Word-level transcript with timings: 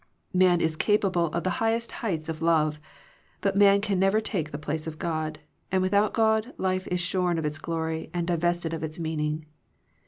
Man 0.33 0.61
is 0.61 0.75
capable 0.75 1.27
of 1.27 1.43
the 1.43 1.51
highest 1.61 1.91
heights 2.01 2.27
of 2.27 2.41
love. 2.41 2.79
But 3.39 3.55
man 3.55 3.81
can 3.81 3.99
never 3.99 4.19
take 4.19 4.49
the 4.49 4.57
place 4.57 4.87
of 4.87 4.97
God, 4.97 5.37
and 5.71 5.83
without 5.83 6.11
God 6.11 6.55
life 6.57 6.87
is 6.87 6.99
shorn 6.99 7.37
of 7.37 7.45
its 7.45 7.59
glory 7.59 8.09
and 8.11 8.25
divested 8.25 8.73
of 8.73 8.81
its 8.81 8.97
meaning. 8.97 9.45